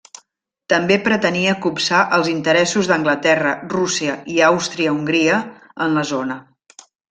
[0.73, 5.41] També pretenia copsar els interessos d'Anglaterra, Rússia i Àustria-Hongria
[5.87, 6.41] en la zona.